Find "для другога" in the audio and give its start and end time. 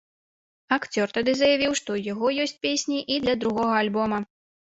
3.27-3.73